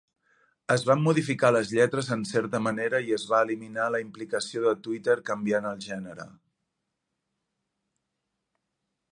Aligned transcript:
Es 0.75 0.83
van 0.89 1.01
modificar 1.07 1.51
les 1.55 1.73
lletres 1.79 2.09
en 2.15 2.23
certa 2.29 2.61
manera 2.69 3.01
i 3.09 3.13
es 3.17 3.25
va 3.33 3.43
eliminar 3.47 3.85
la 3.97 4.01
implicació 4.05 4.65
de 4.65 4.73
Tweeter 4.87 5.17
canviant 5.31 5.69
el 5.73 5.87
gènere. 5.89 6.29